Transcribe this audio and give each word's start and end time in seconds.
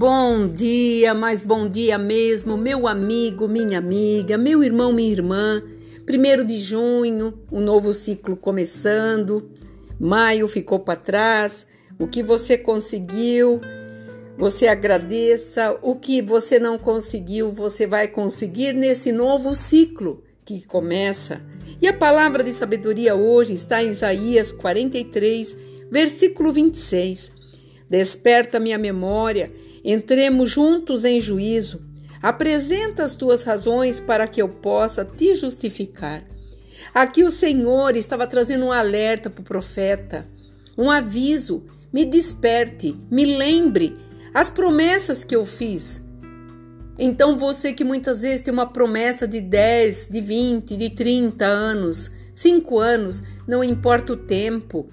Bom 0.00 0.48
dia, 0.48 1.12
mas 1.12 1.42
bom 1.42 1.68
dia 1.68 1.98
mesmo, 1.98 2.56
meu 2.56 2.88
amigo, 2.88 3.46
minha 3.46 3.76
amiga, 3.76 4.38
meu 4.38 4.64
irmão, 4.64 4.94
minha 4.94 5.12
irmã. 5.12 5.62
Primeiro 6.06 6.42
de 6.42 6.56
junho, 6.56 7.38
um 7.52 7.60
novo 7.60 7.92
ciclo 7.92 8.34
começando. 8.34 9.50
Maio 10.00 10.48
ficou 10.48 10.80
para 10.80 10.98
trás. 10.98 11.66
O 11.98 12.06
que 12.06 12.22
você 12.22 12.56
conseguiu, 12.56 13.60
você 14.38 14.68
agradeça. 14.68 15.78
O 15.82 15.94
que 15.94 16.22
você 16.22 16.58
não 16.58 16.78
conseguiu, 16.78 17.52
você 17.52 17.86
vai 17.86 18.08
conseguir 18.08 18.72
nesse 18.72 19.12
novo 19.12 19.54
ciclo 19.54 20.24
que 20.46 20.64
começa. 20.66 21.42
E 21.78 21.86
a 21.86 21.92
palavra 21.92 22.42
de 22.42 22.54
sabedoria 22.54 23.14
hoje 23.14 23.52
está 23.52 23.82
em 23.82 23.90
Isaías 23.90 24.50
43, 24.50 25.54
versículo 25.90 26.54
26. 26.54 27.32
Desperta 27.90 28.58
minha 28.58 28.78
memória, 28.78 29.52
entremos 29.84 30.50
juntos 30.50 31.04
em 31.04 31.20
juízo. 31.20 31.80
Apresenta 32.22 33.02
as 33.02 33.14
tuas 33.14 33.42
razões 33.42 34.00
para 34.00 34.26
que 34.26 34.42
eu 34.42 34.48
possa 34.48 35.04
te 35.04 35.34
justificar. 35.34 36.24
Aqui 36.94 37.24
o 37.24 37.30
Senhor 37.30 37.96
estava 37.96 38.26
trazendo 38.26 38.66
um 38.66 38.72
alerta 38.72 39.30
para 39.30 39.40
o 39.40 39.44
profeta, 39.44 40.26
um 40.76 40.90
aviso. 40.90 41.64
Me 41.92 42.04
desperte, 42.04 42.94
me 43.10 43.24
lembre 43.24 43.96
as 44.32 44.48
promessas 44.48 45.24
que 45.24 45.34
eu 45.34 45.44
fiz. 45.44 46.00
Então 46.98 47.36
você 47.36 47.72
que 47.72 47.82
muitas 47.82 48.22
vezes 48.22 48.42
tem 48.42 48.52
uma 48.52 48.66
promessa 48.66 49.26
de 49.26 49.40
10, 49.40 50.08
de 50.10 50.20
20, 50.20 50.76
de 50.76 50.90
30 50.90 51.44
anos, 51.44 52.10
5 52.32 52.78
anos, 52.78 53.22
não 53.46 53.64
importa 53.64 54.12
o 54.12 54.16
tempo. 54.16 54.88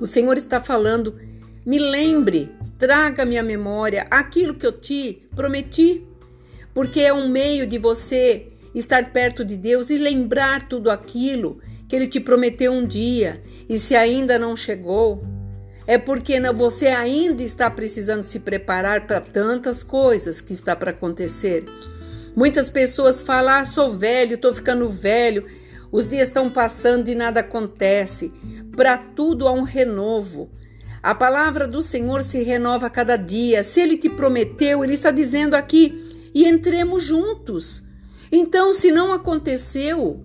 O 0.00 0.06
Senhor 0.06 0.36
está 0.36 0.60
falando 0.60 1.14
me 1.64 1.78
lembre, 1.78 2.50
traga 2.82 3.24
minha 3.24 3.44
memória 3.44 4.08
aquilo 4.10 4.56
que 4.56 4.66
eu 4.66 4.72
te 4.72 5.22
prometi, 5.36 6.04
porque 6.74 6.98
é 6.98 7.12
um 7.12 7.28
meio 7.28 7.64
de 7.64 7.78
você 7.78 8.48
estar 8.74 9.12
perto 9.12 9.44
de 9.44 9.56
Deus 9.56 9.88
e 9.88 9.96
lembrar 9.96 10.66
tudo 10.66 10.90
aquilo 10.90 11.60
que 11.88 11.94
ele 11.94 12.08
te 12.08 12.18
prometeu 12.18 12.72
um 12.72 12.84
dia. 12.84 13.40
E 13.68 13.78
se 13.78 13.94
ainda 13.94 14.36
não 14.36 14.56
chegou, 14.56 15.24
é 15.86 15.96
porque 15.96 16.40
você 16.50 16.88
ainda 16.88 17.44
está 17.44 17.70
precisando 17.70 18.24
se 18.24 18.40
preparar 18.40 19.06
para 19.06 19.20
tantas 19.20 19.84
coisas 19.84 20.40
que 20.40 20.52
está 20.52 20.74
para 20.74 20.90
acontecer. 20.90 21.64
Muitas 22.34 22.68
pessoas 22.68 23.22
falam: 23.22 23.54
ah, 23.54 23.64
sou 23.64 23.96
velho, 23.96 24.34
estou 24.34 24.52
ficando 24.52 24.88
velho, 24.88 25.44
os 25.92 26.08
dias 26.08 26.26
estão 26.26 26.50
passando 26.50 27.08
e 27.10 27.14
nada 27.14 27.38
acontece. 27.38 28.32
Para 28.76 28.98
tudo 28.98 29.46
há 29.46 29.52
um 29.52 29.62
renovo. 29.62 30.50
A 31.02 31.16
palavra 31.16 31.66
do 31.66 31.82
Senhor 31.82 32.22
se 32.22 32.42
renova 32.42 32.86
a 32.86 32.90
cada 32.90 33.16
dia. 33.16 33.64
Se 33.64 33.80
ele 33.80 33.96
te 33.96 34.08
prometeu, 34.08 34.84
ele 34.84 34.92
está 34.92 35.10
dizendo 35.10 35.54
aqui: 35.54 36.30
e 36.32 36.46
entremos 36.46 37.02
juntos. 37.02 37.82
Então, 38.30 38.72
se 38.72 38.92
não 38.92 39.12
aconteceu, 39.12 40.24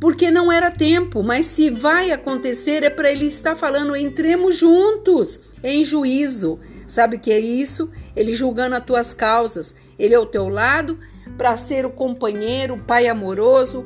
porque 0.00 0.30
não 0.30 0.50
era 0.50 0.70
tempo, 0.70 1.22
mas 1.22 1.46
se 1.46 1.68
vai 1.68 2.12
acontecer, 2.12 2.82
é 2.82 2.88
para 2.88 3.10
ele 3.10 3.26
estar 3.26 3.54
falando: 3.54 3.94
entremos 3.94 4.56
juntos 4.56 5.38
em 5.62 5.84
juízo. 5.84 6.58
Sabe 6.88 7.16
o 7.16 7.20
que 7.20 7.30
é 7.30 7.38
isso? 7.38 7.90
Ele 8.14 8.32
julgando 8.32 8.74
as 8.74 8.82
tuas 8.82 9.12
causas. 9.12 9.74
Ele 9.98 10.14
é 10.14 10.16
ao 10.16 10.26
teu 10.26 10.48
lado 10.48 10.98
para 11.36 11.56
ser 11.56 11.84
o 11.84 11.90
companheiro, 11.90 12.74
o 12.74 12.82
pai 12.82 13.06
amoroso, 13.06 13.84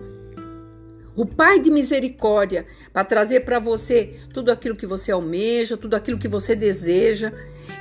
o 1.16 1.26
Pai 1.26 1.58
de 1.58 1.70
misericórdia, 1.70 2.66
para 2.92 3.04
trazer 3.04 3.40
para 3.40 3.58
você 3.58 4.18
tudo 4.32 4.50
aquilo 4.50 4.76
que 4.76 4.86
você 4.86 5.10
almeja, 5.12 5.76
tudo 5.76 5.94
aquilo 5.94 6.18
que 6.18 6.28
você 6.28 6.54
deseja. 6.54 7.32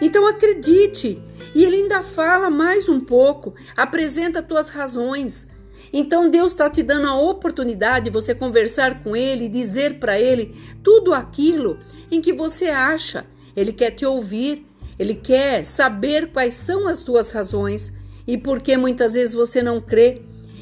Então 0.01 0.27
acredite. 0.27 1.21
E 1.53 1.63
ele 1.63 1.77
ainda 1.77 2.01
fala 2.01 2.49
mais 2.49 2.89
um 2.89 2.99
pouco, 2.99 3.53
apresenta 3.75 4.41
tuas 4.41 4.69
razões. 4.69 5.47
Então 5.91 6.29
Deus 6.29 6.51
está 6.51 6.69
te 6.69 6.83
dando 6.83 7.07
a 7.07 7.19
oportunidade 7.19 8.05
de 8.05 8.11
você 8.11 8.35
conversar 8.35 9.03
com 9.03 9.15
Ele 9.15 9.49
dizer 9.49 9.99
para 9.99 10.19
Ele 10.19 10.55
tudo 10.83 11.13
aquilo 11.13 11.79
em 12.11 12.21
que 12.21 12.33
você 12.33 12.65
acha. 12.65 13.25
Ele 13.55 13.73
quer 13.73 13.91
te 13.91 14.05
ouvir, 14.05 14.65
Ele 14.97 15.15
quer 15.15 15.65
saber 15.65 16.27
quais 16.31 16.53
são 16.53 16.87
as 16.87 17.01
tuas 17.01 17.31
razões 17.31 17.91
e 18.27 18.37
por 18.37 18.61
que 18.61 18.77
muitas 18.77 19.13
vezes 19.13 19.33
você 19.33 19.61
não 19.61 19.81
crê. 19.81 20.21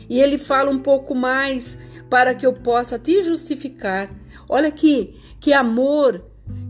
E 0.10 0.22
Ele 0.22 0.38
fala 0.38 0.72
um 0.72 0.80
pouco 0.80 1.14
mais 1.14 1.78
para 2.10 2.34
que 2.34 2.46
eu 2.46 2.54
possa 2.54 2.98
te 2.98 3.24
justificar. 3.24 4.10
Olha 4.48 4.70
aqui, 4.70 5.16
que 5.40 5.54
amor, 5.54 6.24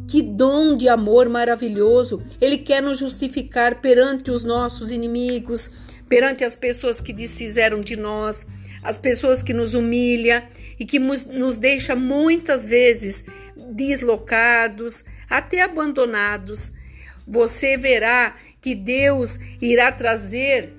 que 0.07 0.21
dom 0.21 0.75
de 0.75 0.87
amor 0.87 1.29
maravilhoso. 1.29 2.21
Ele 2.39 2.57
quer 2.57 2.81
nos 2.81 2.97
justificar 2.97 3.81
perante 3.81 4.31
os 4.31 4.43
nossos 4.43 4.91
inimigos, 4.91 5.69
perante 6.07 6.43
as 6.43 6.55
pessoas 6.55 7.01
que 7.01 7.13
desfizeram 7.13 7.81
de 7.81 7.95
nós, 7.95 8.45
as 8.81 8.97
pessoas 8.97 9.41
que 9.41 9.53
nos 9.53 9.73
humilham 9.73 10.41
e 10.79 10.85
que 10.85 10.99
nos 10.99 11.57
deixa 11.57 11.95
muitas 11.95 12.65
vezes 12.65 13.23
deslocados, 13.71 15.03
até 15.29 15.61
abandonados. 15.61 16.71
Você 17.27 17.77
verá 17.77 18.35
que 18.61 18.73
Deus 18.73 19.37
irá 19.61 19.91
trazer 19.91 20.73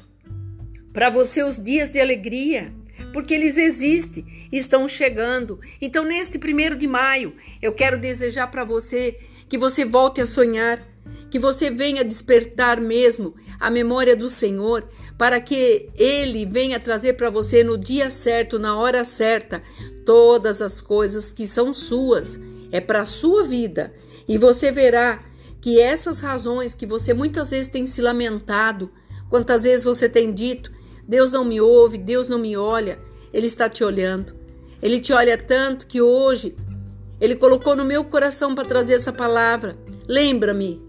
para 0.92 1.10
você 1.10 1.42
os 1.42 1.62
dias 1.62 1.90
de 1.90 2.00
alegria, 2.00 2.72
porque 3.12 3.34
eles 3.34 3.56
existem, 3.56 4.24
estão 4.52 4.86
chegando. 4.86 5.58
Então, 5.80 6.04
neste 6.04 6.38
primeiro 6.38 6.76
de 6.76 6.86
maio, 6.86 7.34
eu 7.60 7.72
quero 7.72 7.98
desejar 7.98 8.48
para 8.48 8.64
você 8.64 9.18
que 9.48 9.58
você 9.58 9.84
volte 9.84 10.20
a 10.20 10.26
sonhar, 10.26 10.82
que 11.30 11.38
você 11.38 11.70
venha 11.70 12.04
despertar 12.04 12.80
mesmo 12.80 13.34
a 13.58 13.70
memória 13.70 14.14
do 14.14 14.28
Senhor, 14.28 14.86
para 15.16 15.40
que 15.40 15.88
Ele 15.94 16.46
venha 16.46 16.78
trazer 16.78 17.14
para 17.14 17.30
você 17.30 17.64
no 17.64 17.76
dia 17.76 18.10
certo, 18.10 18.58
na 18.58 18.76
hora 18.76 19.04
certa, 19.04 19.62
todas 20.06 20.62
as 20.62 20.80
coisas 20.80 21.32
que 21.32 21.46
são 21.46 21.72
suas, 21.72 22.38
é 22.70 22.80
para 22.80 23.00
a 23.00 23.06
sua 23.06 23.42
vida. 23.42 23.92
E 24.28 24.38
você 24.38 24.70
verá 24.70 25.20
que 25.60 25.80
essas 25.80 26.20
razões 26.20 26.74
que 26.74 26.86
você 26.86 27.12
muitas 27.12 27.50
vezes 27.50 27.68
tem 27.68 27.86
se 27.86 28.00
lamentado, 28.00 28.90
quantas 29.28 29.64
vezes 29.64 29.84
você 29.84 30.08
tem 30.08 30.32
dito, 30.32 30.70
Deus 31.08 31.32
não 31.32 31.44
me 31.44 31.58
ouve, 31.58 31.96
Deus 31.96 32.28
não 32.28 32.38
me 32.38 32.54
olha. 32.54 32.98
Ele 33.32 33.46
está 33.46 33.66
te 33.68 33.82
olhando. 33.82 34.34
Ele 34.82 35.00
te 35.00 35.12
olha 35.12 35.38
tanto 35.38 35.86
que 35.86 36.02
hoje 36.02 36.54
ele 37.20 37.34
colocou 37.34 37.74
no 37.74 37.84
meu 37.84 38.04
coração 38.04 38.54
para 38.54 38.68
trazer 38.68 38.94
essa 38.94 39.12
palavra. 39.12 39.76
Lembra-me, 40.06 40.80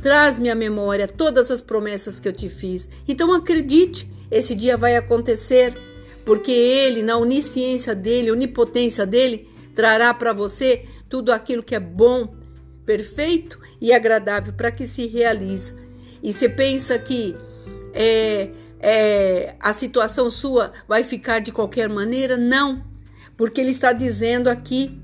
traz-me 0.00 0.48
à 0.48 0.54
memória 0.54 1.08
todas 1.08 1.50
as 1.50 1.60
promessas 1.60 2.20
que 2.20 2.28
eu 2.28 2.32
te 2.32 2.48
fiz. 2.48 2.88
Então 3.08 3.32
acredite, 3.32 4.08
esse 4.30 4.54
dia 4.54 4.76
vai 4.76 4.96
acontecer, 4.96 5.76
porque 6.24 6.52
ele, 6.52 7.02
na 7.02 7.16
onisciência 7.16 7.94
dele, 7.94 8.30
onipotência 8.30 9.04
dele, 9.04 9.48
trará 9.74 10.14
para 10.14 10.32
você 10.32 10.84
tudo 11.08 11.32
aquilo 11.32 11.62
que 11.62 11.74
é 11.74 11.80
bom, 11.80 12.34
perfeito 12.84 13.58
e 13.80 13.92
agradável 13.92 14.52
para 14.52 14.70
que 14.70 14.86
se 14.86 15.06
realize. 15.06 15.74
E 16.22 16.32
você 16.32 16.48
pensa 16.48 16.98
que 16.98 17.34
é, 17.92 18.50
é, 18.80 19.56
a 19.60 19.72
situação 19.72 20.30
sua 20.30 20.72
vai 20.86 21.02
ficar 21.02 21.40
de 21.40 21.52
qualquer 21.52 21.88
maneira? 21.88 22.36
Não, 22.36 22.84
porque 23.36 23.60
ele 23.60 23.70
está 23.70 23.92
dizendo 23.92 24.48
aqui: 24.48 24.98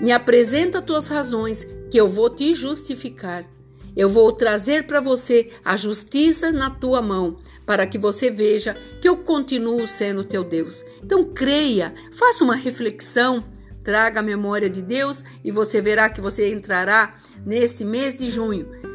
me 0.00 0.12
apresenta 0.12 0.82
tuas 0.82 1.08
razões, 1.08 1.66
que 1.90 1.98
eu 1.98 2.08
vou 2.08 2.30
te 2.30 2.54
justificar. 2.54 3.44
Eu 3.94 4.08
vou 4.08 4.32
trazer 4.32 4.86
para 4.86 5.00
você 5.00 5.50
a 5.62 5.76
justiça 5.76 6.50
na 6.50 6.70
tua 6.70 7.02
mão, 7.02 7.36
para 7.66 7.86
que 7.86 7.98
você 7.98 8.30
veja 8.30 8.76
que 9.00 9.08
eu 9.08 9.18
continuo 9.18 9.86
sendo 9.86 10.24
teu 10.24 10.42
Deus. 10.42 10.82
Então 11.02 11.24
creia, 11.24 11.94
faça 12.10 12.42
uma 12.42 12.54
reflexão, 12.54 13.44
traga 13.84 14.20
a 14.20 14.22
memória 14.22 14.70
de 14.70 14.80
Deus 14.80 15.22
e 15.44 15.50
você 15.50 15.80
verá 15.82 16.08
que 16.08 16.22
você 16.22 16.50
entrará 16.50 17.16
nesse 17.44 17.84
mês 17.84 18.16
de 18.16 18.30
junho 18.30 18.91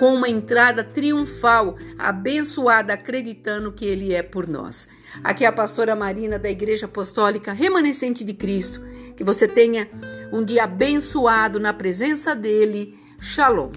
com 0.00 0.14
uma 0.14 0.30
entrada 0.30 0.82
triunfal, 0.82 1.76
abençoada, 1.98 2.94
acreditando 2.94 3.70
que 3.70 3.84
Ele 3.84 4.14
é 4.14 4.22
por 4.22 4.48
nós. 4.48 4.88
Aqui 5.22 5.44
é 5.44 5.46
a 5.46 5.52
pastora 5.52 5.94
Marina 5.94 6.38
da 6.38 6.48
Igreja 6.48 6.86
Apostólica 6.86 7.52
Remanescente 7.52 8.24
de 8.24 8.32
Cristo. 8.32 8.80
Que 9.14 9.22
você 9.22 9.46
tenha 9.46 9.90
um 10.32 10.42
dia 10.42 10.64
abençoado 10.64 11.60
na 11.60 11.74
presença 11.74 12.34
dEle. 12.34 12.98
Shalom. 13.20 13.72